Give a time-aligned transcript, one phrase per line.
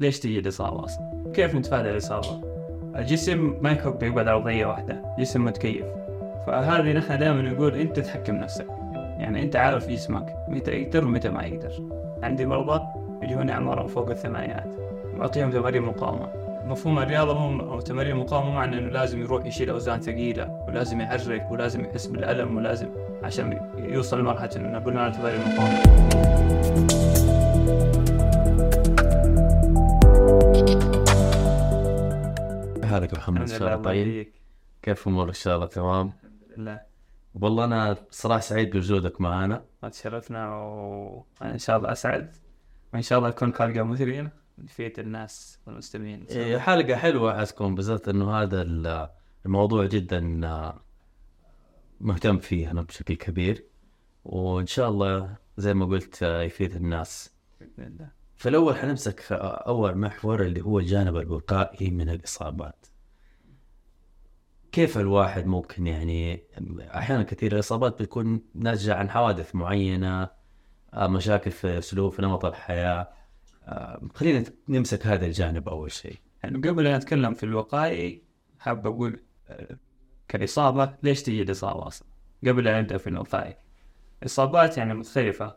[0.00, 2.40] ليش تجي الإصابة أصلا؟ كيف نتفادى الإصابة؟
[2.96, 5.84] الجسم ما يقعد على وضعية واحدة، جسم متكيف.
[6.46, 8.66] فهذه نحن دائما نقول أنت تحكم نفسك.
[8.94, 11.72] يعني أنت عارف جسمك متى يقدر ومتى ما يقدر.
[12.22, 12.82] عندي مرضى
[13.22, 14.74] يجون أعمارهم فوق الثمانينات.
[15.16, 16.28] معطيهم تمارين مقاومة.
[16.66, 21.50] مفهوم الرياضة مو أو تمارين المقاومة معنى إنه لازم يروح يشيل أوزان ثقيلة ولازم يحرك
[21.50, 22.88] ولازم يحس بالألم ولازم
[23.22, 26.10] عشان يوصل لمرحلة إنه نقول له تمارين مقاومة.
[32.90, 34.32] حالك محمد إن شاء لله الله طيب.
[34.82, 36.12] كيف امورك إن شاء الله تمام؟
[36.56, 36.86] لا
[37.34, 42.36] والله أنا صراحة سعيد بوجودك معنا تشرفنا وأنا إن شاء الله أسعد.
[42.94, 44.32] وإن شاء الله تكون حلقة مثرية
[44.66, 46.20] تفيد الناس والمستمعين.
[46.20, 46.46] إن شاء الله.
[46.46, 49.08] إيه، حلقة حلوة حتكون بالذات إنه هذا ال-
[49.46, 50.80] الموضوع جدا آه،
[52.00, 53.64] مهتم فيه أنا بشكل كبير.
[54.24, 57.30] وإن شاء الله زي ما قلت آه، يفيد الناس.
[57.60, 58.19] بإذن الله.
[58.40, 62.86] فالاول حنمسك أول محور اللي هو الجانب الوقائي من الإصابات.
[64.72, 66.44] كيف الواحد ممكن يعني
[66.80, 70.30] أحيانا كثير الإصابات بتكون ناتجة عن حوادث معينة
[70.94, 73.08] آه، مشاكل في أسلوب في نمط الحياة.
[73.64, 76.18] آه، خلينا نمسك هذا الجانب أول شيء.
[76.42, 78.24] يعني قبل أن أتكلم في الوقائي
[78.58, 79.76] حاب أقول آه،
[80.28, 82.08] كإصابة ليش تجي الإصابة أصلا؟
[82.46, 83.56] قبل أن نبدأ في الوقائي.
[84.24, 85.56] إصابات يعني مختلفة.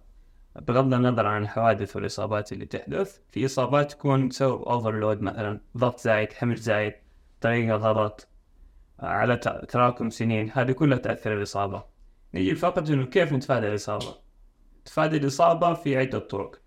[0.62, 6.34] بغض النظر عن الحوادث والإصابات اللي تحدث في إصابات تكون بسبب أوفرلود مثلا ضغط زايد
[6.34, 6.94] حمل زايد
[7.42, 8.28] طريقة غلط
[9.00, 9.38] آه، على
[9.70, 10.52] تراكم سنين.
[10.54, 11.84] هذه كلها تأثر الإصابة.
[12.34, 14.16] نيجي فقط إنه كيف نتفادى الإصابة؟
[14.86, 16.62] تفادي الإصابة في عدة طرق.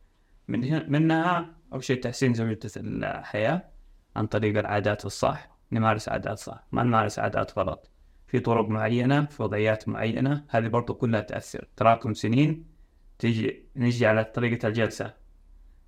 [0.49, 3.69] من منها أول شيء تحسين جودة الحياة
[4.17, 6.67] عن طريق العادات الصح نمارس عادات صح.
[6.73, 7.91] ما نمارس عادات غلط.
[8.27, 11.69] في طرق معينة في وضعيات معينة هذه برضو كلها تأثر.
[11.77, 12.76] تراكم سنين
[13.19, 15.15] تيجي نجي على طريقة الجلسة.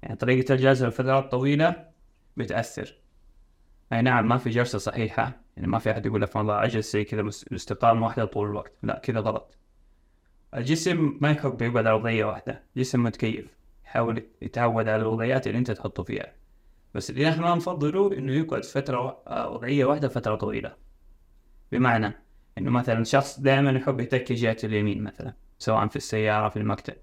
[0.03, 1.89] يعني طريقة الجلسة لفترات طويلة
[2.37, 2.95] بتأثر.
[3.93, 5.41] أي نعم ما في جلسة صحيحة.
[5.57, 8.73] يعني ما في أحد يقول لك والله أجلس زي كذا استقامة واحدة طول الوقت.
[8.83, 9.59] لا كذا غلط.
[10.55, 12.63] الجسم ما يحب يقعد على وضعية واحدة.
[12.77, 16.33] جسم متكيف يحاول يتعود على الوضعيات اللي أنت تحطه فيها.
[16.95, 20.77] بس اللي إحنا نفضله إنه يقعد فترة آه، وضعية واحدة فترة طويلة.
[21.73, 22.13] بمعنى
[22.59, 26.95] إنه مثلا شخص دائما يحب يتكي جهة اليمين مثلا سواء في السيارة في المكتب.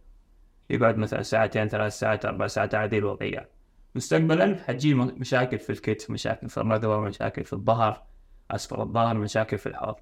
[0.70, 3.50] يقعد مثلا ساعتين ثلاث ساعات أربع ساعات هذه الوضعية.
[3.96, 8.04] مستقبلا حتجي مشاكل في الكتف مشاكل في الرقبة مشاكل في الظهر
[8.52, 9.96] أسفل الظهر مشاكل في الحوض.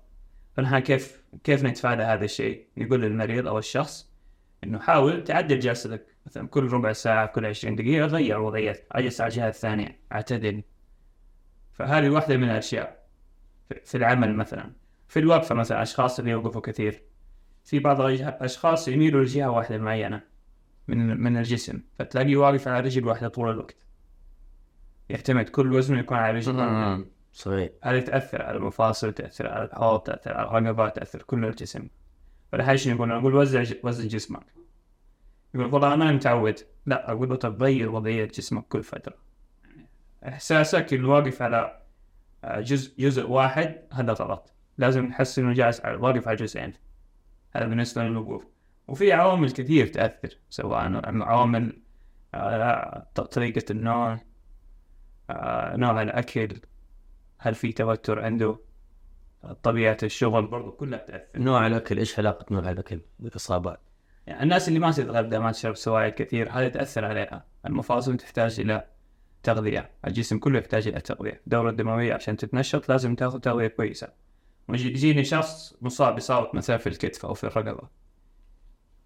[0.54, 4.10] فنحن كيف كيف نتفادى هذا الشيء؟ نقول للمريض أو الشخص
[4.64, 9.30] إنه حاول تعدل جلستك مثلا كل ربع ساعة كل 20 دقيقة غير وضعية أجلس على
[9.30, 10.64] الجهة الثانية اعتدل.
[11.74, 13.04] فهذه واحدة من الأشياء.
[13.86, 14.72] في- العمل مثلا.
[15.08, 17.04] في الوقفة مثلا أشخاص اللي يوقفوا كثير.
[17.64, 20.22] في بعض الاشخاص يميلوا لجهة واحدة معينة.
[20.88, 23.86] من من الجسم فتلاقيه واقف على رجل واحدة طول الوقت.
[25.10, 27.70] يعتمد كل وزنه يكون على رجل صحيح.
[27.84, 31.88] هذه تأثر على المفاصل تأثر على الحوض تأثر على الرقبة تأثر كل الجسم.
[32.52, 34.46] فلهذا الشيء نقول نقول وزع وزن جسمك.
[35.54, 36.60] يقول والله أنا متعود.
[36.86, 39.16] لا أقول له طب غير وضعية جسمك كل فترة.
[40.28, 41.80] إحساسك إنه واقف على
[42.44, 44.54] آه، جزء جزء واحد هذا غلط.
[44.78, 46.74] لازم نحس إنه جالس واقف على جزئين.
[47.56, 48.46] هذا بالنسبة للوقوف.
[48.88, 51.82] وفي عوامل كثير تأثر سواء عوامل
[52.34, 54.20] آه، طريقة النوم
[55.30, 56.62] آه، نوع الأكل
[57.38, 58.60] هل في توتر عنده
[59.64, 61.40] طبيعة الشغل برضو كلها تأثر.
[61.40, 63.80] نوع الاكل إيش علاقة نوع الاكل بالاصابات؟
[64.28, 67.46] يعني الناس اللي ما تتغذى ما تشرب سوائل كثير هذه تأثر عليها.
[67.66, 68.88] المفاصل تحتاج إلى
[69.44, 71.42] تغذية الجسم كله يحتاج إلى تغذية.
[71.46, 74.08] الدورة الدموية عشان تتنشط لازم تاخذ تغذية كويسة.
[74.70, 78.03] يجيني شخص مصاب بإصابة مثلا في الكتف أو في الرقبة.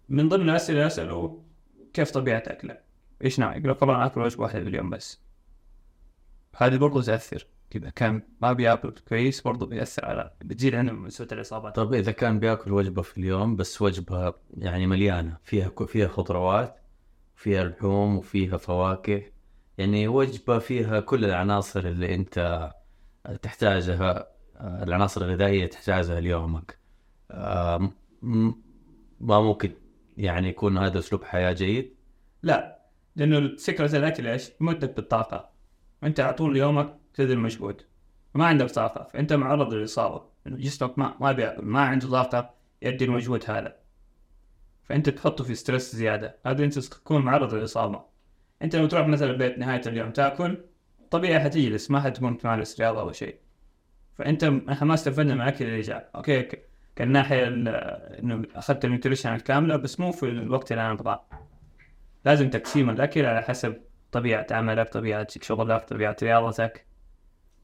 [0.08, 1.42] من ضمن الأسئلة أسأله
[1.92, 2.84] كيف طبيعة أكلك؟
[3.24, 5.20] إيش نوع؟ يقول طبعا آكل وجبة واحدة باليوم بس
[6.56, 7.46] هذه برضو تأثر
[7.76, 12.38] إذا كان ما بيأكل كويس برضو بيأثر على بتزيد عنده نسبة الإصابات طب إذا كان
[12.38, 16.76] بيأكل وجبة في اليوم بس وجبة يعني مليانة فيها فيها خضروات
[17.36, 19.22] فيها لحوم وفيها فواكه
[19.78, 22.70] يعني وجبة فيها كل العناصر اللي أنت
[23.42, 26.78] تحتاجها آه، العناصر الغذائية تحتاجها ليومك
[28.22, 28.52] م-
[29.20, 29.72] ما ممكن
[30.18, 31.94] يعني يكون هذا أسلوب حياة جيد؟
[32.42, 32.78] لا
[33.16, 35.50] لأنه فكره الأكل إيش؟ يمدك بالطاقه
[36.02, 37.82] وانت على طول يومك تبذل مجهود.
[38.34, 40.22] وما عندك طاقة فأنت معرض للإصابة.
[40.46, 43.76] جسمك ما ما بياكل ما عنده طاقة يؤدي المجهود هذا.
[44.84, 46.38] فأنت تحطه في stress زيادة.
[46.46, 48.04] هذا أنت تكون معرض للإصابة.
[48.62, 50.64] أنت لو تروح مثلا البيت نهاية اليوم تأكل
[51.10, 53.36] طبيعي حتجلس ما حتكون تمارس رياضة أو شيء.
[54.14, 56.67] فأنت إحنا ما استفدنا من الاكل اللي جاء okay ك-
[56.98, 61.24] كان ناحية إنه أخذت ال nutrition الكامله بس مو في الوقت اللي أنا أبغاه.
[62.24, 63.76] لازم تقسيم الأكل على حسب
[64.12, 66.86] طبيعة عملك طبيعة شغلك طبيعة رياضتك.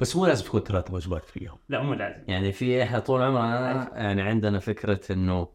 [0.01, 1.59] بس مو لازم تكون ثلاث وجبات في اليوم.
[1.69, 2.25] لا مو لازم.
[2.29, 5.49] يعني في إحنا طول عمرنا يعني عندنا فكرة إنه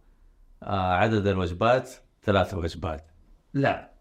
[0.64, 1.90] آه عدد الوجبات
[2.24, 3.12] ثلاث وجبات.
[3.54, 3.92] لا.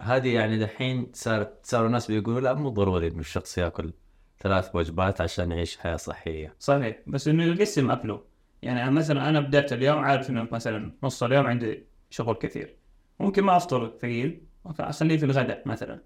[0.00, 3.92] هذه يعني دحين صارت صاروا الناس بيقولوا لا مو ضروري إنه الشخص ياكل
[4.38, 6.54] ثلاث وجبات عشان يعيش حياة صحية.
[6.58, 6.96] صحيح.
[7.06, 8.31] بس إنه يقسم أكله.
[8.62, 12.76] يعني مثلا أنا بدايه اليوم عارف إنه مثلا نص اليوم عندي شغل كثير.
[13.20, 16.02] ممكن ما أفطر ثقيل اخليه في الغداء مثلا.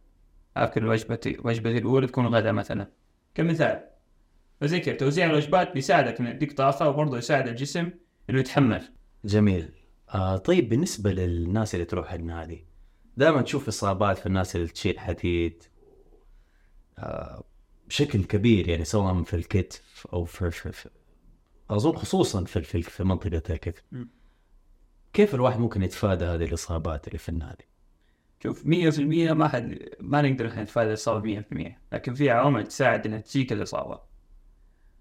[0.57, 2.89] اكل وجبتي وجبتي الأولى تكون غداء مثلا.
[3.35, 3.85] كمثال
[4.61, 7.91] فزي كذا توزيع الوجبات بيساعدك انه يديك طاقة وبرضه يساعد الجسم
[8.31, 8.83] إنه يتحمل.
[9.25, 9.69] جميل.
[10.15, 12.65] آه طيب بالنسبة للناس اللي تروح النادي
[13.17, 15.63] دائما تشوف اصابات في الناس اللي تشيل حديد
[16.99, 17.45] آه
[17.89, 20.89] بشكل كبير يعني سواء في الكتف أو في, في, في
[21.71, 23.83] أظن خصوصا في في, في منطقة الكتف.
[25.13, 27.69] كيف الواحد ممكن يتفادى هذه الإصابات اللي في النادي؟
[28.43, 28.67] شوف 100%
[29.33, 34.01] ما حد ما نقدر إحنا نتفادى الإصابة 100% لكن في عوامل تساعد إنها تجيك الإصابة.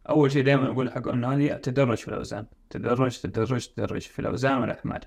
[0.09, 2.45] أول شيء دائما أقول حق النادي تدرج في الأوزان.
[2.69, 5.01] تدرج تدرج تدرج في الأوزان والاحمال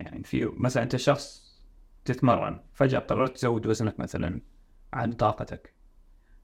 [0.00, 1.56] يعني في مثلا أنت شخص
[2.04, 4.40] تتمرن فجأة قررت تزود وزنك مثلا
[4.92, 5.74] عن طاقتك.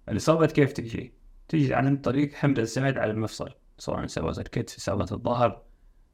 [0.09, 1.15] الاصابه كيف تجي؟
[1.49, 3.55] تجي عن طريق حمل الزايد على المفصل.
[3.83, 5.63] سواء سوت الكتف سوت الظهر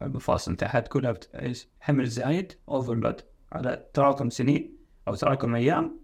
[0.03, 1.31] المفاصل تحت كلها بت...
[1.35, 3.21] إيش؟ حمل زايد overload
[3.53, 4.77] على تراكم سنين
[5.09, 6.01] أو تراكم أيام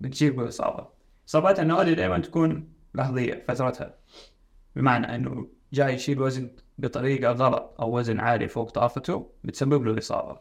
[0.00, 0.88] بتجيب اصابه
[1.28, 3.94] إصابات النوادي دائما تكون لحظية فترتها.
[4.76, 10.40] بمعنى إنه جاي يشيل وزن بطريقة غلط أو وزن عالي فوق طاقته بتسبب له الاصابه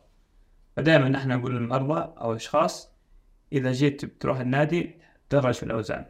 [0.75, 2.94] فدائما نحن نقول للمرضى أو الأشخاص
[3.53, 5.00] إذا جيت بتروح النادي
[5.31, 6.05] درج في الأوزان.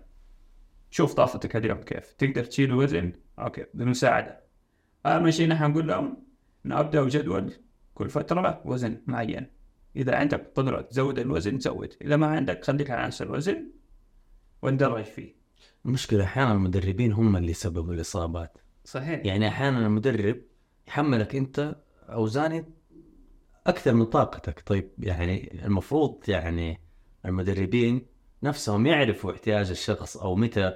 [0.91, 2.13] شوف طاقتك اليوم كيف.
[2.13, 4.43] تقدر تشيل وزن أوكي بمساعده
[5.05, 6.17] اهم شيء نحن نقول لهم
[6.65, 7.53] نبدأ جدول
[7.93, 9.47] كل فترة وزن معين.
[9.95, 13.71] إذا عندك قدرة تزود الوزن زود إذا ما عندك خليك على نفس الوزن
[14.61, 15.35] وندرج فيه.
[15.85, 18.57] المشكلة أحيانا المدربين هم اللي سببوا الإصابات.
[18.85, 19.25] صحيح.
[19.25, 20.41] يعني أحيانا المدرب
[20.87, 21.75] يحملك أنت
[22.09, 22.65] اوزان
[23.67, 24.63] أكثر من طاقتك.
[24.65, 26.81] طيب يعني المفروض يعني
[27.25, 28.05] المدربين
[28.43, 30.73] نفسهم يعرفوا احتياج الشخص أو متى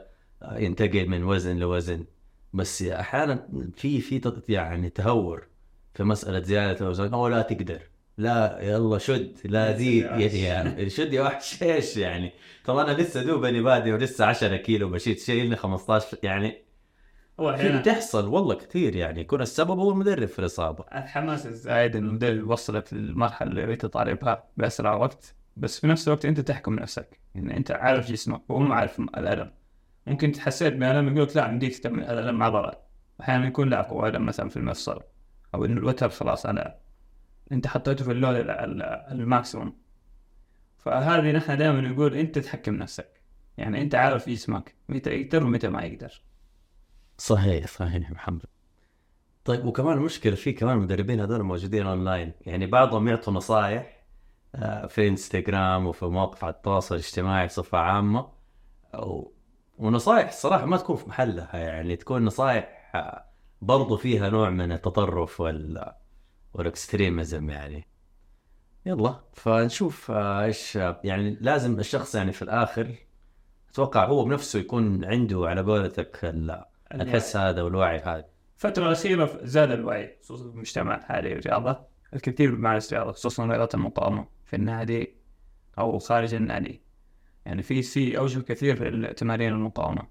[0.51, 2.05] ينتقل من وزن لوزن.
[2.53, 5.47] بس أحيانا في في يعني تهور
[5.93, 7.81] في مسألة زيادة الاوزان أو لا تقدر.
[8.17, 9.37] لا يلا شد.
[9.45, 10.03] لا زيد.
[10.33, 11.63] يعني شد يا وحش.
[11.63, 12.33] إيش يعني؟
[12.65, 16.61] طب أنا لسه دوبني بادي ولسه 10 كيلو بشيل شيلني 15 يعني
[17.39, 19.21] هو بتحصل والله كثير يعني.
[19.21, 20.85] يكون السبب هو المدرب في الإصابة.
[20.95, 21.95] الحماس الزايد.
[21.95, 25.35] انه المدرب يوصلك للمرحلة اللي تطالبها بأسرع وقت.
[25.57, 27.19] بس في نفس الوقت أنت تحكم نفسك.
[27.35, 29.51] يعني أنت عارف جسمك وهو ما عارف الألم.
[30.07, 32.73] ممكن تحسيت بالم يقول لك لا مديك تكمل الألم عضله
[33.21, 35.03] أحيانا يكون لا هو الم مثلا في المفصل
[35.55, 36.75] أو إنه الوتر خلاص أنا
[37.51, 38.81] أنت حطيته في ال load ال- ال-
[39.11, 39.77] ال maximum.
[40.77, 43.21] فهذه نحن دائما نقول أنت تحكم نفسك.
[43.57, 46.21] يعني أنت عارف جسمك متى يقدر ومتى ما يقدر.
[47.17, 48.45] صحيح صحيح محمد.
[49.45, 52.31] طيب وكمان المشكلة في كمان المدربين هذول موجودين أونلاين.
[52.45, 53.97] يعني بعضهم يعطوا نصائح
[54.55, 58.29] آه، في إنستغرام وفي مواقع التواصل الاجتماعي بصفة عامة
[58.93, 59.31] و...
[59.77, 63.23] ونصائح الصراحه ما تكون في محلها يعني تكون نصائح آه،
[63.61, 65.93] برضو فيها نوع من التطرف وال
[66.53, 67.87] والاكستريمزم يعني.
[68.85, 72.95] يلا فنشوف آه، إيش آه، يعني لازم الشخص يعني في الآخر
[73.71, 78.25] أتوقع هو بنفسه يكون عنده على قولتك ال- الحس هذا والوعي هذا.
[78.55, 81.79] الفترة الأخيرة زاد الوعي خصوصا في المجتمع الحالي الرياضة
[82.13, 85.15] الكثير بيمارس رياضة خصوصا رياضة المقاومة في النادي
[85.79, 86.81] أو خارج النادي.
[87.47, 90.07] يعني في في أوجه كثير في التمارين المقاومة.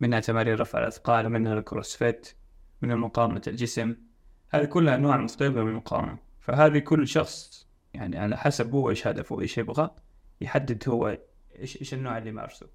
[0.00, 2.32] منها تمارين رفع الأثقال منها الكروسفيت
[2.82, 3.96] من مقاومة الجسم.
[4.48, 6.18] هذه كلها أنواع مختلفة من المقاومة.
[6.40, 9.90] فهذه كل شخص يعني على حسب هو إيش هدفه وإيش يبغى
[10.40, 11.18] يحدد هو
[11.58, 12.66] إيش إيش النوع اللي يمارسه.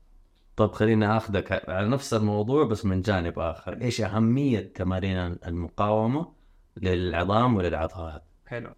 [0.56, 3.82] طب خليني آخذك على نفس الموضوع بس من جانب آخر.
[3.82, 6.34] إيش أهمية تمارين المقاومة
[6.78, 8.70] للعظام وللعضلات؟ حلو.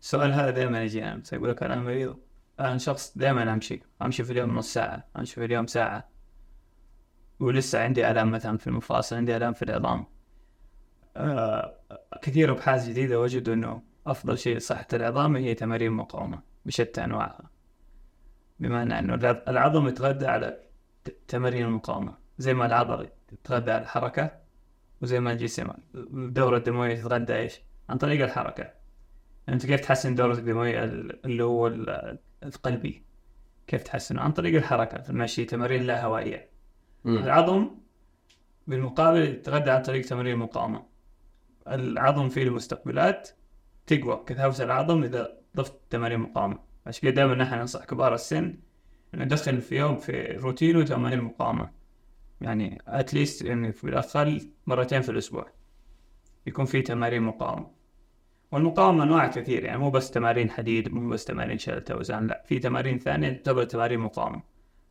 [0.00, 2.25] السؤال هذا دائما يجي أنا بس أقول لك أنا مريض.
[2.60, 6.08] أنا شخص دائما أمشي أمشي في اليوم نص ساعة أمشي في اليوم ساعة.
[7.40, 10.06] ولسه عندي آلام مثلا في المفاصل عندي آلام في العظام.
[11.16, 11.74] آه
[12.22, 17.50] كثير أبحاث جديدة وجدوا إنه أفضل شيء لصحه العظام هي تمارين مقاومه بشتى أنواعها.
[18.60, 19.14] بمعنى إنه
[19.48, 20.60] العظم يتغذى على
[21.28, 24.30] تمارين المقاومة زي ما العضلة تتغذى على الحركة
[25.02, 28.72] وزي ما الجسم الدوره الدموية تتغذى إيش؟ عن طريق الحركة.
[29.48, 33.04] أنت كيف تحسن دورتك الدموية ال- اللي هو ال- القلبي
[33.66, 36.50] كيف تحسنه؟ عن طريق الحركة المشي تمارين لا هوائية.
[37.06, 37.70] العظم
[38.66, 40.86] بالمقابل يتغذى عن طريق تمارين المقاومه
[41.68, 43.30] العظم فيه المستقبلات
[43.86, 46.58] تقوى كثافه العظم إذا ضفت تمارين مقاومة.
[46.86, 48.58] عشان كذا دائما نحن ننصح كبار السن
[49.14, 51.70] إنه يدخل في يوم في روتينه تمارين مقاومة.
[52.40, 55.52] يعني اتليست يعني في الأقل مرتين في الأسبوع
[56.46, 57.70] يكون في تمارين مقاومة.
[58.52, 62.58] والمقاومة أنواع كثير يعني مو بس تمارين حديد مو بس تمارين شيل أوزان لا في
[62.58, 64.42] تمارين ثانية تعتبر تمارين مقاومة.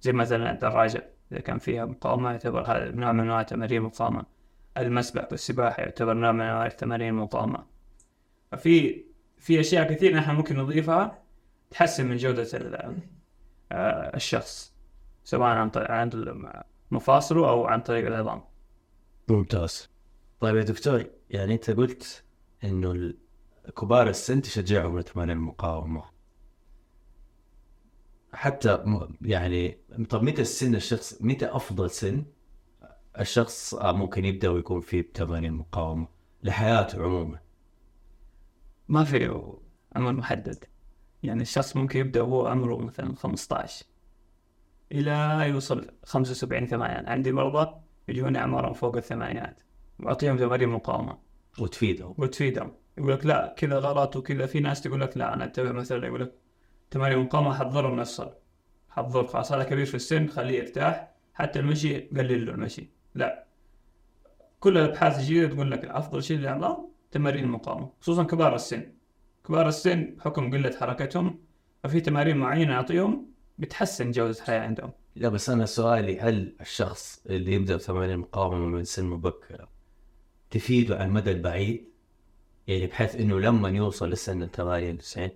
[0.02, 4.26] زي مثلا الدراجة إذا كان فيها مقاومة يعتبر هذا نوع من أنواع تمارين المقاومة
[4.78, 7.66] المسبح والسباحة يعتبر نوع من أنواع تمارين المقاومة
[8.52, 9.06] ففي
[9.38, 11.24] في أشياء كثير نحن ممكن نضيفها
[11.72, 12.48] تحسن من جودة
[13.72, 14.76] آه، الشخص
[15.24, 16.10] سواء عن طريق عن
[16.92, 18.44] مفاصله أو عن طريق العظام.
[19.28, 19.90] ممتاز.
[20.40, 22.24] طيب يا دكتور يعني أنت قلت
[22.64, 23.14] إنه
[23.78, 26.04] كبار السن تشجعهم لتمارين المقاومة.
[28.34, 28.84] حتى
[29.22, 29.78] يعني
[30.10, 32.26] طب متى السن الشخص متى أفضل سن
[33.20, 36.08] الشخص ممكن يبدأ ويكون فيه بتمارين المقاومة
[36.44, 37.40] لحياته عموما؟
[38.88, 39.26] ما في
[39.96, 40.64] عمر محدد.
[41.24, 43.86] يعني الشخص ممكن يبدأ وهو عمره مثلا 15
[44.92, 47.10] إلى يوصل 75 ثمانية.
[47.10, 49.60] عندي مرضى يجون أعمارهم فوق الثمانينات
[50.00, 51.18] وأعطيهم تمارين مقاومة.
[51.60, 52.16] وتفيدهم.
[52.18, 52.72] وتفيدهم.
[52.98, 54.46] يقول لك لا كذا غلط وكذا.
[54.46, 56.32] في ناس تقول لك لا أنا أتبع مثلا يقول لك
[56.92, 58.34] تمارين مقاومة حتضر نفسه
[58.90, 61.12] حتضر هذا كبير في السن خليه يرتاح.
[61.34, 62.90] حتى المشي قلل له المشي.
[63.16, 63.46] لا.
[64.60, 68.92] كل الأبحاث الجديدة تقول لك أفضل شيء للعظام تمارين المقاومه خصوصا كبار السن.
[69.48, 71.40] كبار السن بحكم قلة حركتهم
[71.84, 73.26] ففي تمارين معينة نعطيهم
[73.58, 74.92] بتحسن جودة الحياة عندهم.
[75.16, 79.68] لا بس أنا سؤالي هل الشخص اللي يبدأ بتمارين المقاومه من سن مبكره
[80.52, 81.90] تفيده على المدى البعيد؟
[82.68, 85.30] يعني بحيث إنه لما يوصل لسن ال 98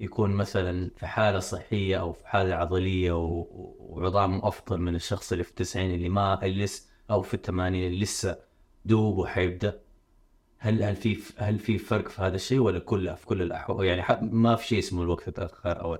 [0.00, 5.50] يكون مثلا في حالة صحية أو في حالة عضلية وعظامه أفضل من الشخص اللي في
[5.50, 8.38] التسعين اللي ما لسه أو في الثمانين اللي لسه
[8.84, 9.80] دوبه حيبدأ
[10.58, 14.30] هل هل في هل في فرق في هذا الشيء ولا كله في كل الأحوال؟ يعني
[14.32, 15.98] ما في شيء اسمه الوقت تأخر أو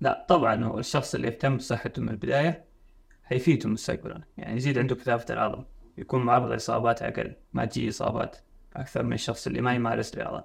[0.00, 0.26] لا.
[0.28, 2.64] طبعا هو الشخص اللي يهتم بصحته من البداية
[3.24, 4.22] حيفيده مستقبلا.
[4.36, 5.64] يعني يزيد عنده كثافة العظم
[5.98, 8.36] يكون معرض لإصابات أقل ما تجي إصابات.
[8.80, 10.44] أكثر من الشخص اللي ما يمارس رياضة.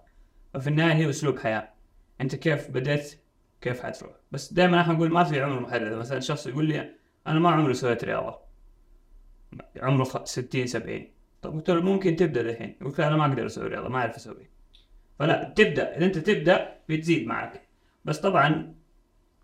[0.53, 1.73] ففي النهاية هي أسلوب حياة.
[2.21, 3.19] أنت كيف بديت
[3.61, 5.93] كيف حتروح؟ بس دائما إحنا نقول ما في عمر محدد.
[5.93, 6.95] مثلا شخص يقول لي
[7.27, 8.39] أنا ما عمري سويت رياضة.
[9.81, 11.07] عمره 60 70
[11.41, 12.77] طب قلت له ممكن تبدأ الحين.
[12.81, 14.49] يقول أنا ما أقدر أسوي رياضة ما أعرف أسوي.
[15.19, 15.97] فلا تبدأ.
[15.97, 17.67] إذا أنت تبدأ بتزيد معك.
[18.05, 18.75] بس طبعا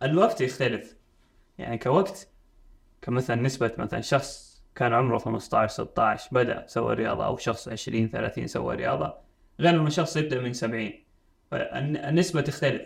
[0.04, 0.96] الوقت يختلف.
[1.58, 2.28] يعني كوقت
[3.02, 8.48] كمثلا نسبة مثلا شخص كان عمره 15 16 بدأ سوى رياضة أو شخص 20 30
[8.48, 9.14] سوى رياضة
[9.60, 10.92] غير لما شخص يبدأ من 70
[11.54, 12.82] النسبة تختلف.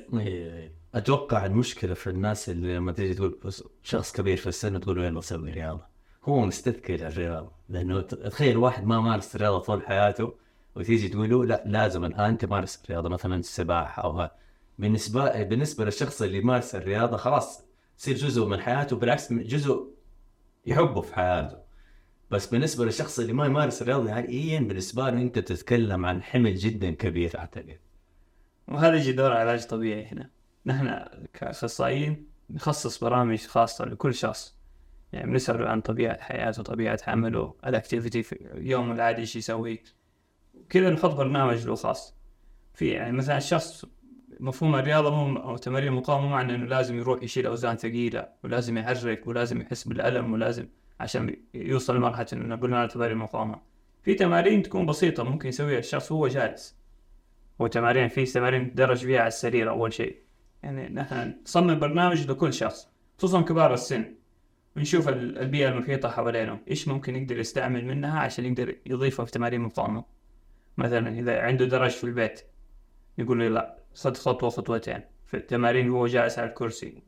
[0.96, 3.40] أتوقع المشكلة في الناس اللي لما تيجي تقول
[3.84, 5.86] شخص كبير في السن تقول له يلا سوي رياضة؟
[6.24, 7.52] هو مستثقل الرياضة.
[7.70, 10.34] لأنه تخيل واحد ما مارس الرياضة طول حياته
[10.76, 14.32] وتيجي تقول له لا لازم الآن تمارس الرياضة مثلا السباحة أو ها
[14.80, 17.66] بالنسبة بالنسبة للشخص اللي يمارس الرياضة خلاص
[18.00, 19.94] يصير جزء من حياته بالعكس جزء
[20.66, 21.63] يحبه في حياته.
[22.34, 26.92] بس بالنسبة للشخص اللي ما يمارس الرياضة نهائيا بالنسبة له أنت تتكلم عن حمل جدا
[26.92, 27.80] كبير أعتقد.
[28.68, 30.30] وهذا يجي دور علاج طبيعي هنا.
[30.66, 34.56] نحن كأخصائيين نخصص برامج خاصة لكل شخص.
[35.14, 39.84] يعني بنسأله عن طبيعة حياته طبيعة عمله الأكتيفيتي في يوم العادي إيش يسوي.
[40.70, 42.16] كذا نحط برنامج له خاص.
[42.74, 43.86] في يعني مثلا الشخص
[44.40, 49.28] مفهوم الرياضة مو أو تمارين المقاومة معنى إنه لازم يروح يشيل أوزان ثقيلة ولازم يحرك
[49.28, 50.68] ولازم يحس بالألم ولازم
[51.00, 53.62] عشان يوصل لمرحلة إنه نقول له تمارين مقاومة
[54.04, 56.78] في تمارين تكون بسيطة ممكن يسويها الشخص وهو جالس.
[57.60, 60.22] وتمارين في تمارين تدرج فيها على السرير أول شيء.
[60.64, 64.16] يعني نحن نصمم برنامج لكل شخص خصوصا كبار السن.
[64.78, 70.06] ونشوف البيئة المحيطة حوالينه إيش ممكن يقدر يستعمل منها عشان يقدر يضيفها في تمارين مقاومة.
[70.78, 72.42] مثلا إذا عنده درج في البيت
[73.18, 75.02] يقول لي لا صد خطوة خطوتين.
[75.26, 77.04] في التمارين وهو جالس على الكرسي.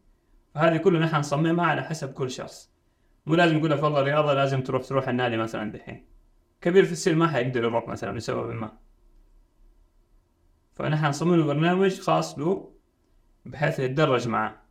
[0.55, 2.74] فهذه كلها نحن نصممها على حسب كل شخص.
[3.25, 6.05] مو لازم نقول لك والله رياضة لازم تروح تروح النادي مثلا دحين.
[6.61, 8.77] كبير في السن ما حيقدر يروح مثلا لسبب ما.
[10.73, 12.73] فنحن نصمم له برنامج خاص له
[13.45, 14.65] بحيث يتدرج معه.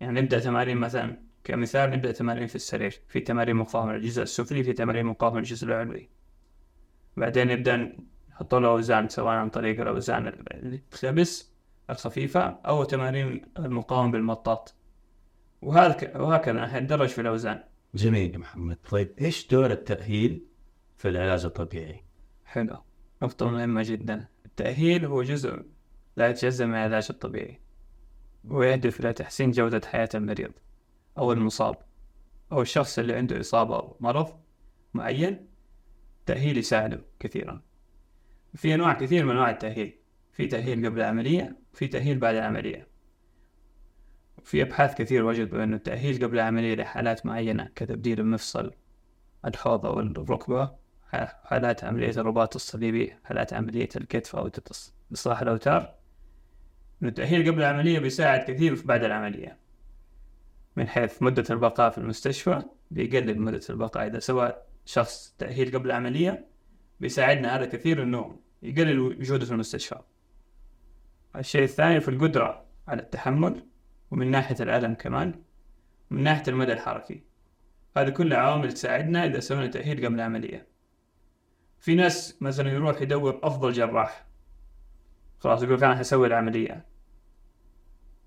[0.00, 3.00] يعني نبدأ تمارين مثلا كمثال نبدأ تمارين في السرير.
[3.08, 6.08] في تمارين مقاومة للجزء السفلي في تمارين مقاومة للجزء العلوي.
[7.16, 7.96] بعدين نبدأ
[8.30, 11.52] نحط له أوزان سواء عن طريق الأوزان اللي تلبس
[11.90, 14.74] الخفيفة أو تمارين المقاومة بالمطاط.
[15.62, 17.71] وهذا وهكذا نتدرج في الأوزان.
[17.94, 18.78] جميل يا محمد.
[18.90, 20.46] طيب إيش دور التأهيل
[20.96, 22.04] في العلاج الطبيعي؟
[22.44, 22.76] حلو.
[23.22, 24.28] نقطة مهمة جدا.
[24.46, 25.62] التأهيل هو جزء
[26.16, 27.60] لا يتجزأ من العلاج الطبيعي
[28.44, 30.52] ويهدف إلى تحسين جودة حياة المريض
[31.18, 31.76] أو المصاب
[32.52, 34.40] أو الشخص اللي عنده إصابة أو مرض
[34.94, 35.48] معين.
[36.26, 37.62] تأهيل يساعده كثيرا.
[38.54, 39.98] في أنواع كثير من أنواع التأهيل.
[40.32, 42.91] في تأهيل قبل العملية وفي تأهيل بعد العملية.
[44.44, 48.70] في أبحاث كثير وجدوا أنه التأهيل قبل العملية لحالات معينة كتبديل المفصل
[49.44, 50.74] الحوض أو الركبة
[51.44, 54.50] حالات عملية الرباط الصليبي حالات عملية الكتف أو
[55.12, 55.94] إصلاح الأوتار
[57.02, 59.58] أن التأهيل قبل العملية بيساعد كثير في بعد العملية
[60.76, 64.06] من حيث مدة البقاء في المستشفى بيقلل مدة البقاء.
[64.06, 64.52] إذا سوى
[64.84, 66.46] شخص تأهيل قبل العملية
[67.00, 69.98] بيساعدنا هذا كثير إنه يقلل وجوده في المستشفى.
[71.36, 73.66] الشيء الثاني في القدرة على التحمل
[74.12, 75.42] ومن ناحية الألم كمان
[76.10, 77.22] من ناحية المدى الحركي.
[77.96, 80.66] هذه كلها عوامل تساعدنا إذا سوينا تأهيل قبل العملية.
[81.78, 84.26] في ناس مثلا يروح يدور أفضل جراح.
[85.38, 86.86] خلاص يقول أنا حسوي العملية.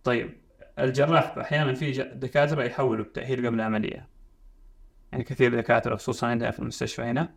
[0.04, 0.38] طيب
[0.80, 4.10] الجراح أحيانا في دكاترة يحولوا التأهيل قبل العملية.
[5.12, 7.36] يعني كثير دكاترة خصوصا عندنا في المستشفى هنا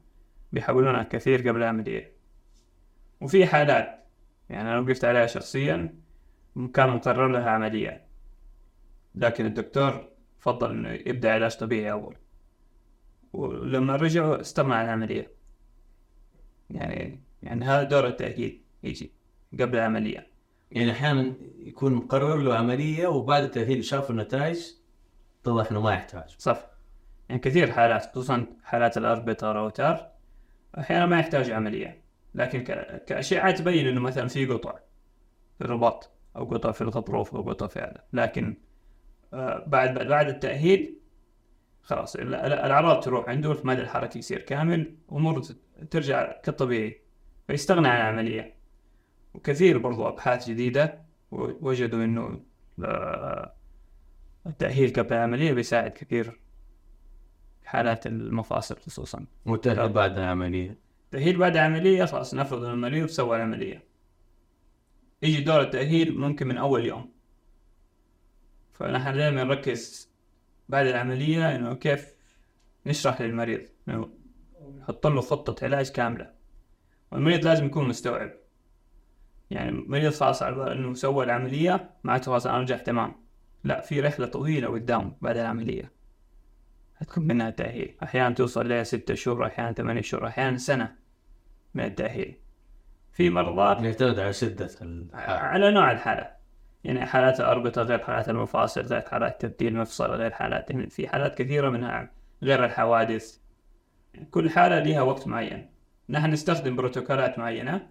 [0.53, 2.13] بيحولونها كثير قبل العملية.
[3.21, 4.07] وفي حالات
[4.49, 5.95] يعني أنا وقفت عليها شخصيا
[6.75, 8.08] كان مقرر لها عملية.
[9.19, 10.09] لكن الدكتور
[10.39, 12.17] فضل إنه يبدأ علاج طبيعي أول.
[13.33, 15.33] ولما رجعوا استمع العملية.
[16.71, 19.13] يعني يعني هذا دور التأكيد يجي
[19.53, 20.27] قبل العملية.
[20.71, 24.59] يعني أحيانا يكون مقرر له عملية وبعد التأهيل شافوا النتائج
[25.43, 26.35] اتضح إنه ما يحتاج.
[26.39, 26.71] صح.
[27.29, 30.11] يعني كثير حالات خصوصا حالات الأربطة روتار
[30.79, 32.03] أحيانا ما يحتاج عملية.
[32.35, 32.63] لكن
[33.07, 34.79] كأشعة تبين إنه مثلا في قطع
[35.59, 38.05] في الرباط أو قطع في الغضروف أو قطع في هذا.
[38.13, 38.57] لكن
[39.67, 40.99] بعد بعد التأهيل
[41.83, 45.43] خلاص الأعراض تروح عنده المدى الحركي يصير كامل أمور
[45.91, 47.01] ترجع كالطبيعي
[47.47, 48.55] فيستغنى عن العملية.
[49.35, 52.41] وكثير برضو أبحاث جديدة وجدوا إنه
[52.85, 53.55] آه،
[54.47, 56.41] التأهيل قبل العملية بيساعد كثير
[57.65, 59.27] حالات المفاصل خصوصا.
[59.47, 63.85] والتأهيل بعد العملية؟ التأهيل بعد العملية خلاص نفرض إن المريض سوى العملية.
[65.23, 67.18] يجي دور التأهيل ممكن من أول يوم.
[68.79, 70.11] فنحن دائما نركز
[70.69, 72.15] بعد العملية إنه كيف
[72.87, 74.11] نشرح للمريض إنه
[74.79, 76.33] نحط له خطة علاج كاملة.
[77.13, 78.31] والمريض لازم يكون مستوعب.
[79.51, 83.15] يعني المريض خلاص على إنه سوى العملية معناته خلاص أنا رجع تمام.
[83.65, 85.93] لا في رحلة طويلة قدام بعد العملية.
[86.97, 90.97] هتكون منها تأهيل أحيانا توصل لها ستة شهور أحيانا ثمانية شهور أحيانا سنة
[91.75, 92.41] من التأهيل.
[93.13, 95.39] في مرضى يعتمد على شدة الحالة.
[95.39, 96.38] على نوع الحالة.
[96.85, 101.39] يعني حالات الأربطة غير حالات المفاصل غير حالات تبديل مفصل غير حالات يعني في حالات
[101.39, 102.11] كثيرة منها
[102.43, 103.39] غير الحوادث.
[104.31, 105.71] كل حالة لها وقت معين.
[106.09, 107.89] نحن نستخدم بروتوكولات معينة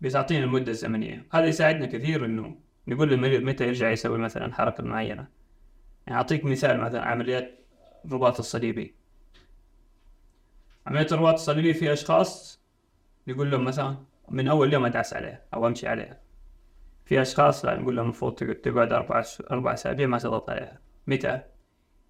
[0.00, 1.26] بتعطينا المدة الزمنية.
[1.32, 2.56] هذا يساعدنا كثير إنه
[2.88, 5.28] نقول للمريض متى يرجع يسوي مثلا حركة معينة.
[6.06, 7.58] يعني أعطيك مثال مثلا عمليات
[8.04, 8.94] الرباط الصليبي.
[10.86, 12.60] عملية الرباط الصليبي في أشخاص
[13.26, 13.96] يقول لهم مثلا
[14.28, 16.20] من أول يوم أدعس عليها أو أمشي عليها.
[17.04, 20.80] في أشخاص لا نقول لهم المفروض تقعد أربع أربع أسابيع ما تضغط عليها.
[21.06, 21.42] متى؟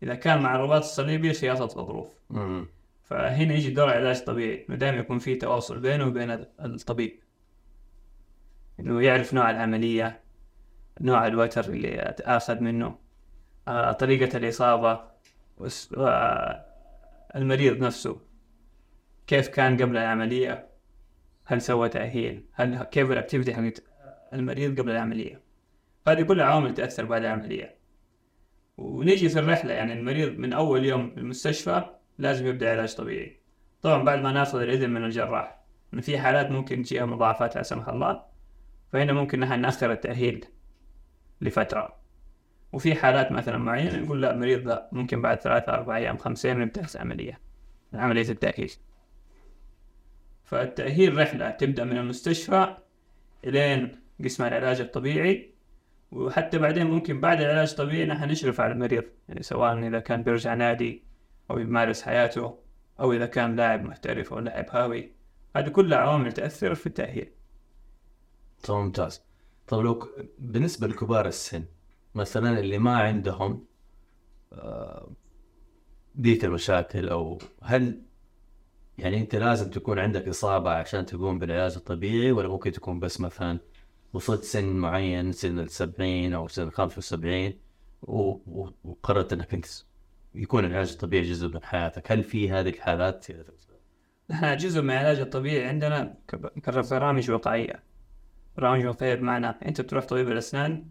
[0.02, 2.08] إذا كان مع الرباط الصليبي خياطة الظروف.
[3.02, 4.66] فهنا يجي دور علاج طبيعي.
[4.68, 6.30] إنه دائما يكون في تواصل بينه وبين
[6.60, 7.20] الطبيب.
[8.80, 10.20] إنه يعرف نوع العملية
[11.00, 12.98] نوع الوتر اللي أخذ منه
[13.68, 15.00] آه، طريقة الإصابة
[17.36, 18.20] المريض نفسه.
[19.26, 20.68] كيف كان قبل العملية؟
[21.44, 23.82] هل سوى تأهيل؟ هل كيف الأكتيفيتي حقت
[24.34, 25.40] المريض قبل العملية.
[26.08, 27.76] هذه كلها عوامل تأثر بعد العملية.
[28.76, 31.84] ونيجي في الرحلة يعني المريض من أول يوم في المستشفى
[32.18, 33.40] لازم يبدأ علاج طبيعي.
[33.82, 37.88] طبعا بعد ما ناخذ الإذن من الجراح إن في حالات ممكن تجيها مضاعفات لا سمح
[37.88, 38.22] الله
[38.92, 40.44] فهنا ممكن نحن نأخر التأهيل
[41.40, 41.96] لفترة.
[42.72, 46.62] وفي حالات مثلا معينة نقول لا مريض لا ممكن بعد ثلاثة أربع أيام خمسة أيام
[46.62, 47.40] نبدأ عملية
[47.94, 48.72] عملية التأهيل.
[50.44, 52.76] فالتأهيل رحلة تبدأ من المستشفى
[53.44, 55.54] إلين قسم العلاج الطبيعي.
[56.12, 60.54] وحتى بعدين ممكن بعد العلاج الطبيعي نحن نشرف على المريض يعني سواء إذا كان بيرجع
[60.54, 61.04] نادي
[61.50, 62.58] أو يمارس حياته
[63.00, 65.12] أو إذا كان لاعب محترف أو لاعب هاوي.
[65.56, 67.30] هذه كلها عوامل تأثر في التأهيل.
[68.64, 69.22] طيب ممتاز.
[69.66, 71.64] طيب لو بالنسبة لكبار السن
[72.14, 73.64] مثلا اللي ما عندهم
[74.52, 75.10] آه،
[76.20, 78.02] ذيك المشاكل أو هل
[78.98, 83.58] يعني أنت لازم تكون عندك إصابة عشان تقوم بالعلاج الطبيعي ولا ممكن تكون بس مثلا
[84.14, 87.58] وصلت سن معين سن السبعين أو سن الخمسة وسبعين
[88.02, 89.66] وقررت أنك أنت
[90.34, 92.12] يكون العلاج الطبيعي جزء من حياتك.
[92.12, 93.26] هل في هذه الحالات؟
[94.30, 96.14] نحن جزء من العلاج الطبيعي عندنا
[96.62, 97.82] كبرامج وقائية.
[98.56, 100.86] برامج وقائية بمعنى أنت تروح طبيب الأسنان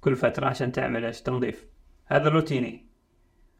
[0.00, 1.66] كل فترة عشان تعمل تنظيف.
[2.06, 2.86] هذا روتيني.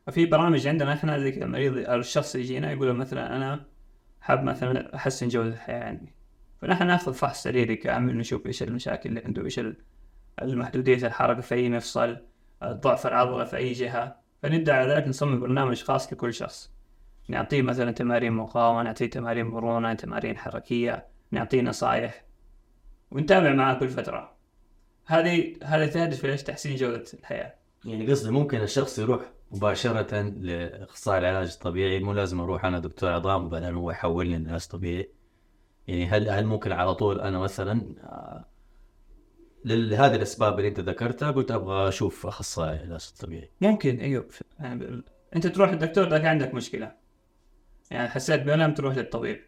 [0.09, 3.65] وفي برامج عندنا إحنا المريض الشخص يجينا يقول مثلا أنا
[4.21, 6.22] حاب مثلا أحسن جودة الحياة عندي.
[6.63, 9.61] فنحن ناخذ فحص سريري كامل نشوف إيش المشاكل اللي عنده إيش
[10.43, 12.17] المحدودية الحركة في أي مفصل
[12.65, 14.17] ضعف العضلة في أي جهة.
[14.43, 16.73] فنبدأ على ذلك نصمم برنامج خاص لكل شخص.
[17.29, 22.25] نعطيه مثلا تمارين مقاومة نعطيه تمارين مرونة تمارين حركية نعطيه نصائح
[23.11, 24.37] ونتابع معاه كل فترة.
[25.07, 27.55] هذه هذا تهدف إلى تحسين جودة الحياة.
[27.85, 29.21] يعني قصدي ممكن الشخص يروح
[29.53, 35.22] مباشرة لأخصائي العلاج الطبيعي مو لازم أروح أنا دكتور عظام وبعدين هو يحولني لعلاج طبيعي.
[35.89, 38.45] يعني هل هل ممكن على طول أنا مثلا آه،
[39.65, 43.51] لهذه الأسباب اللي أنت ذكرتها قلت أبغى أشوف أخصائي العلاج الطبيعي.
[43.61, 44.29] ممكن أيوه.
[44.61, 45.03] يعني
[45.37, 46.93] أنت تروح للدكتور كان عندك مشكلة.
[47.91, 49.41] يعني حسيت بألم تروح للطبيب.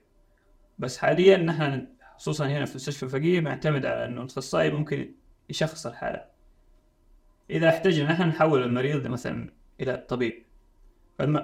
[0.79, 5.15] بس حاليا نحن خصوصا هنا في مستشفى الفقيه نعتمد على إنه الأخصائي ممكن
[5.49, 6.25] يشخص الحالة.
[7.51, 10.45] إذا احتجنا نحن نحول المريض مثلا إلى الطبيب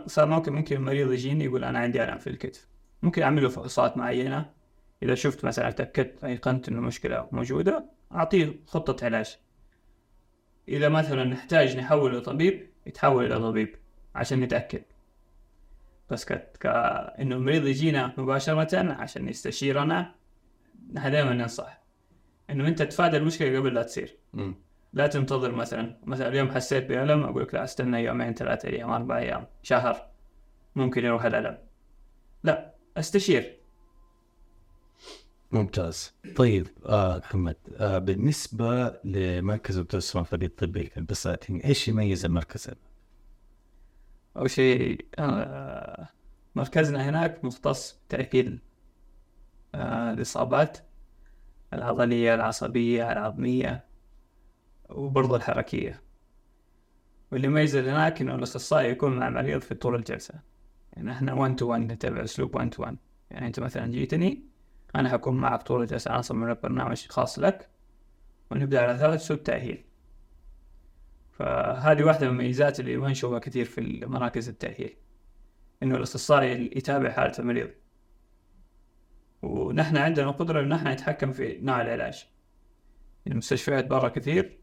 [0.09, 2.69] فممكن ممكن المريض يجيني يقول أنا عندي ألم في الكتف.
[3.03, 4.60] ممكن اعمل له فحوصات معينة.
[5.03, 9.39] إذا شفت مثلا تاكدت أيقنت إنه مشكلة موجودة أعطيه خطة علاج.
[10.69, 13.77] إذا مثلا نحتاج نحول لطبيب يتحول إلى طبيب
[14.15, 14.83] عشان نتاكد
[16.11, 16.33] بس ك...
[16.33, 16.67] ك...
[17.21, 20.15] إنه المريض يجينا مباشرة عشان يستشيرنا
[20.93, 21.81] نحن دائما ننصح.
[22.51, 24.17] إنه أنت تفادى المشكلة قبل لا تصير.
[24.33, 24.55] مم.
[24.93, 29.19] لا تنتظر مثلا مثلا اليوم حسيت بألم أقول لك لا أستنى يومين ثلاثة أيام أربع
[29.19, 30.07] أيام شهر
[30.77, 31.59] ممكن يروح الألم.
[32.45, 33.60] لا أستشير.
[35.53, 36.15] ممتاز.
[36.37, 42.77] طيب آه محمد آه بالنسبة لمركز سلمان فريد الطبي في البساتين إيش يميز المركز هذا؟
[44.37, 46.09] أول شيء آه،
[46.55, 48.59] مركزنا هناك مختص بتأهيل
[49.75, 50.79] آه، الإصابات
[51.73, 53.85] العضلية العصبية العظمية
[54.91, 56.03] وبرضه الحركية.
[57.33, 60.35] واللي يميز هناك إنه الأخصائي يكون مع المريض في طول الجلسة.
[60.93, 62.97] يعني إحنا 1 to 1 نتبع أسلوب 1 to 1
[63.31, 64.50] يعني أنت مثلا جيتني
[64.97, 67.71] أنا حكون معك طول الجلسة أنا أصمم لك برنامج خاص لك
[68.51, 69.85] ونبدأ على ثلاث أسلوب تأهيل.
[71.33, 74.97] فهذه واحدة من المميزات اللي ما نشوفها كثير في مراكز التأهيل
[75.83, 77.71] إنه الأخصائي يتابع حالة المريض.
[79.43, 82.27] ونحن عندنا قدرة إن نحن نتحكم في نوع العلاج.
[83.27, 84.61] المستشفيات برا كثير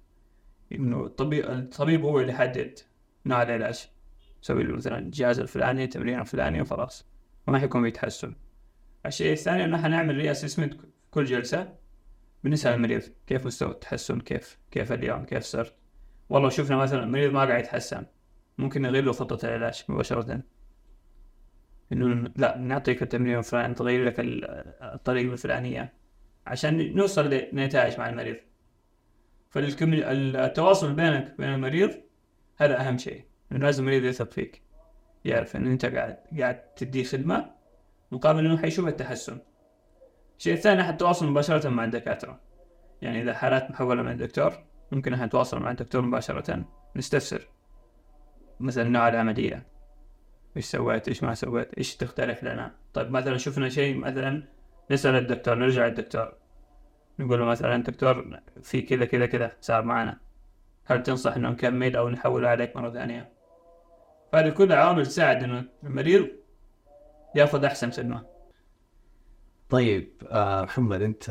[0.72, 2.80] إنه الطبيب الطبيب هو اللي يحدد
[3.26, 3.90] نوع العلاج.
[4.44, 7.08] يسوي له مثلا الجهاز الفلاني التمرين الفلاني وخلاص.
[7.48, 8.36] وما حيكون بيتحسن.
[9.08, 10.74] الشيء الثاني إن نحن نعمل ري اسسمنت
[11.12, 11.74] كل جلسة.
[12.44, 15.76] بنسأل المريض كيف مستوى التحسن كيف كيف اليوم كيف صرت.
[16.30, 18.06] والله شفنا مثلا المريض ما قاعد يتحسن.
[18.58, 20.42] ممكن نغير له خطة العلاج مباشرة.
[21.94, 24.46] إنه لا نعطيك التمرين الفلاني تغير لك ال-
[24.82, 25.94] الطريقة الفلانية.
[26.48, 28.36] عشان نوصل لنتائج مع المريض.
[29.50, 31.92] فالتواصل بينك وبين المريض
[32.58, 33.26] هذا أهم شيء.
[33.52, 34.62] إنه لازم المريض يثق فيك.
[35.26, 37.57] يعرف إن أنت قاعد قاعد تديه خدمة
[38.12, 39.40] مقابل إنه حيشوف التحسن.
[40.38, 42.40] الشيء الثاني نحن التواصل مباشرة مع الدكاترة.
[43.02, 44.54] يعني إذا حالات محولة من الدكتور
[44.92, 46.66] ممكن نحن نتواصل مع الدكتور مباشرة.
[46.96, 47.48] نستفسر.
[48.60, 49.68] مثلا نوع العملية.
[50.58, 54.44] إيش سويت؟ إيش ما سويت؟ إيش تختلف لنا؟ طيب مثلا شفنا شيء مثلا
[54.92, 56.34] نسأل الدكتور نرجع للدكتور.
[57.20, 60.20] نقول له مثلا دكتور في كذا كذا كذا صار معنا.
[60.86, 63.32] هل تنصح إنه نكمل أو نحول عليك مرة ثانية؟
[64.32, 66.28] فهذه كلها عوامل تساعد إنه المريض
[67.36, 68.26] ياخذ أحسن خدمة
[69.70, 71.30] طيب آه محمد أنت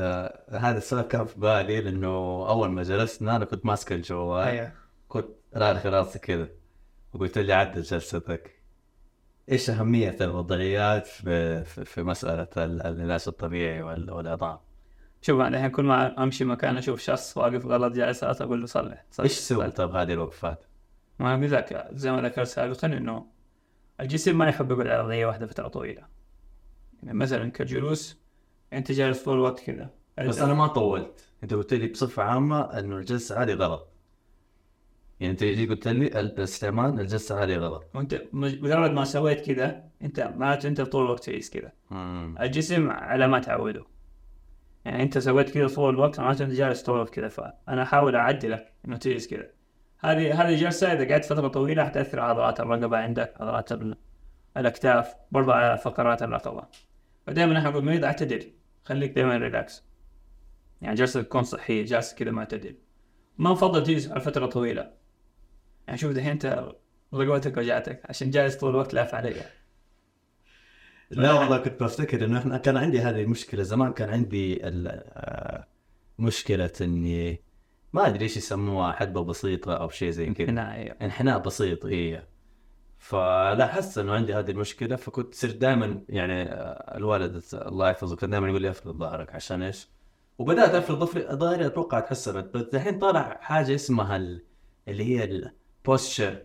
[0.51, 2.09] هذا السؤال كان في بالي لأنه
[2.49, 4.73] أول ما جلسنا أنا كنت ماسك الجوال أيوه
[5.09, 6.49] كنت رارخي راسي كذا
[7.13, 8.63] وقلت لي عدل جلستك
[9.51, 12.03] إيش أهمية الوضعيات في في, في
[12.59, 14.59] ال- العلاج الطبيعي وال- والعظام؟
[15.23, 19.05] شوف أنا الحين كل ما أمشي مكان أشوف شخص واقف غلط جالس أقول له صلح
[19.21, 19.75] إيش تسوي صلح.
[19.75, 20.65] طيب هذه الوقفات؟
[21.19, 23.27] ما أقول لك زي ما ذكرت سابقا إنه
[24.01, 26.03] الجسم ما يحب يقعد على وضعية واحدة فترة طويلة.
[27.03, 28.21] يعني مثلا كجلوس
[28.73, 29.91] أنت جالس طول الوقت كذا.
[30.19, 31.29] بس أنا ما طولت.
[31.43, 33.89] أنت قلت لي بصفة عامة إنه الجلسة هذه غلط.
[35.21, 37.85] يعني أنت جيت قلت لي الاستعمال الجلسة هذه غلط.
[37.95, 41.73] وأنت مجرد ما سويت كذا أنت معناته أنت طول الوقت تعيش كذا.
[42.41, 43.85] الجسم على ما تعوده.
[44.85, 47.29] يعني أنت سويت كذا طول الوقت معناته أنت جالس طول الوقت كذا.
[47.29, 49.51] فأنا أحاول أعدلك إنه تجلس كذا.
[49.99, 53.97] هذه هذه الجلسه اذا قعدت فترة طويلة حتاثر على عضلات الرقبة عندك عضلات ال-
[54.57, 56.65] الأكتاف برضه على فقرات الرقبة.
[57.27, 58.53] فدائما إحنا نقول المريض اعتدل
[58.85, 59.85] خليك دائما relax
[60.83, 62.77] يعني جلسه تكون صحيه جالس كذا معتدل
[63.39, 64.91] ما نفضل تجلس على فترة طويلة.
[65.87, 66.73] يعني شوف دحين انت
[67.15, 69.51] رقبتك وجعتك عشان جالس طول الوقت لاف عليها
[71.11, 75.67] لا والله كنت بفتكر إنه إحنا كان عندي هذه المشكلة زمان كان عندي آه،
[76.19, 77.41] مشكلة إني
[77.97, 82.23] ما أدري إيش يسموها حدبة بسيطة أو شيء زي كذا هنا أيوه انحناء بسيط اي
[82.99, 88.49] فلاحظت إنه عندي هذه المشكلة فكنت صرت دائما يعني آه، الوالد الله يحفظه كان دائما
[88.49, 89.89] يقول لي افرد ظهرك عشان إيش؟
[90.39, 90.99] وبدأت افرد
[91.35, 94.45] ظهري أتوقع تحسنت بس الحين طالع حاجة اسمها ال-
[94.89, 95.53] اللي هي ال-
[95.85, 96.43] posture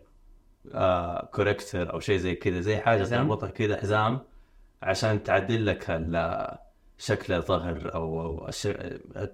[0.73, 4.19] آه corrector أو شيء زي كذا زي حاجة؟ تربطها كذا حزام
[4.81, 5.83] عشان تعدل لك
[6.97, 8.67] شكل الظهر أو الش-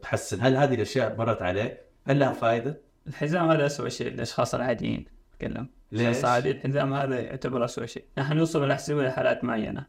[0.01, 5.05] تحسن هل هذه الأشياء مرت عليك؟ هل لها فائده؟ الحزام هذا أسوأ شيء للأشخاص العاديين.
[5.33, 5.69] أتكلم.
[5.91, 8.05] ليش؟ شخص عادي الحزام هذا يعتبر أسوأ شيء.
[8.17, 9.85] نحن نوصل الأحزمة لحالات معينة.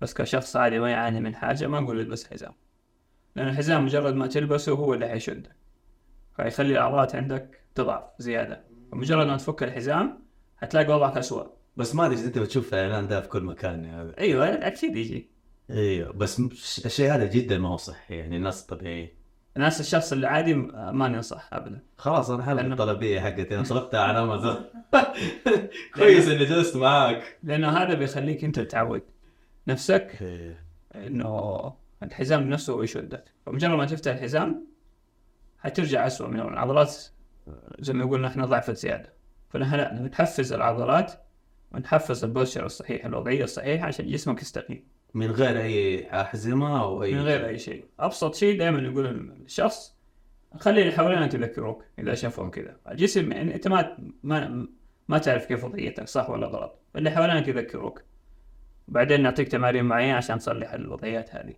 [0.00, 2.52] بس كشخص عادي ما يعاني من حاجة ما نقول البس حزام.
[3.36, 5.56] لأن الحزام مجرد ما تلبسه هو اللي حيشدك.
[6.36, 8.64] فيخلي العضلات عندك تضعف زيادة.
[8.92, 10.22] فمجرد ما تفك الحزام
[10.56, 11.44] حتلاقي وضعك أسوأ.
[11.76, 15.30] بس ما أدري اذا أنت بتشوف الاعلان ده في كل مكان يعني أيوة أكيد يجي.
[15.70, 16.40] أيوه بس
[16.86, 19.19] الشيء هذا جدا ما هو صحي يعني الناس الطبيعيه
[19.56, 21.80] الناس الشخص اللي عادي ما ننصح أبدا.
[21.96, 24.64] خلاص أنا حلقه لأنه- الطلبيه حقتي أنا طلبتها على أمازون.
[25.94, 27.38] كويس إني جلست معاك.
[27.42, 29.02] لأنه هذا بيخليك أنت تعود
[29.68, 30.18] نفسك
[30.94, 33.24] إنه الحزام نفسه هو يشدك.
[33.46, 34.66] فمجرد ما تفتح الحزام
[35.58, 36.96] حترجع اسوء من العضلات
[37.80, 39.12] زي ما قلنا إحنا ضعفت زياده
[39.50, 41.12] فنحن نحفز العضلات
[41.72, 44.84] ونحفز البوستشر الصحيح الوضعية الصحيحة عشان جسمك يستقيم.
[45.14, 47.84] من غير أي أحزمة أو أي من غير أي شيء.
[48.00, 49.06] أبسط شيء دائما يقول
[49.44, 49.96] الشخص
[50.58, 52.76] خلي اللي حوالينك يذكروك إذا شافهم كذا.
[52.90, 54.68] الجسم يعني أنت ما ما
[55.08, 58.02] ما تعرف كيف وضعيتك صح ولا غلط؟ اللي حوالينك يذكروك
[58.88, 61.54] بعدين نعطيك تمارين معينة عشان تصلح الوضعيات هذه.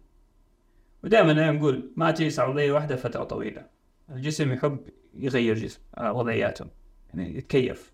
[1.04, 3.66] ودائما أنا نقول ما تجلس على وضعية واحدة فترة طويلة.
[4.10, 4.80] الجسم يحب
[5.14, 6.66] يغير جسم آه، وضعياته
[7.08, 7.92] يعني يتكيف.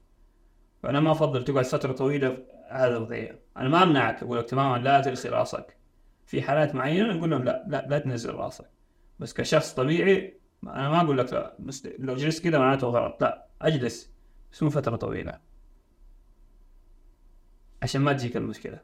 [0.83, 2.39] فأنا ما أفضل تقعد فترة طويلة
[2.69, 3.43] في هذه الوضعية.
[3.57, 5.77] أنا ما أمنعك أقول لك تماما لا ترسل راسك.
[6.27, 8.71] في حالات معينة نقول لهم لا لا لا تنزل راسك.
[9.19, 11.57] بس كشخص طبيعي أنا ما أقول لك لا
[11.99, 13.23] لو جلست كذا معناته غلط.
[13.23, 14.13] لا أجلس.
[14.53, 15.41] بس مو فترة طويلة.
[17.83, 18.81] عشان ما تجيك المشكلة.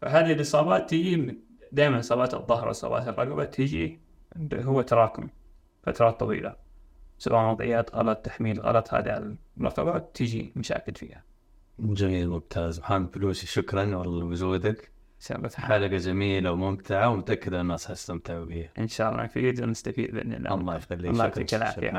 [0.00, 1.36] فهذه الإصابات تيجي من
[1.72, 4.00] دائما إصابات الظهر وإصابات الرقبة تيجي
[4.54, 5.28] هو تراكم
[5.82, 6.56] فترات طويلة.
[7.18, 11.24] سواء وضعيات غلط تحميل غلط هذه على الرقبة تيجي مشاكل فيها.
[11.78, 12.80] جميل ممتاز.
[12.80, 14.90] محمد بلوشي شكرا والله لوجودك.
[15.54, 18.68] حلقة جميلة وممتعة ومتأكد أن الناس حيستمتعوا بها.
[18.78, 20.54] إن شاء الله نفيد ونستفيد بإذن الله.
[20.54, 21.10] الله يخليك.
[21.10, 21.24] الله.
[21.24, 21.90] يعطيك العافية.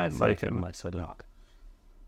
[0.48, 1.26] الله يسلمك.